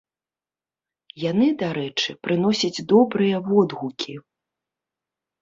[1.31, 4.19] Яны, дарэчы, прыносяць добрыя водгукі.